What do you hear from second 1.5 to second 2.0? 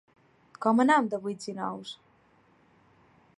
i nous?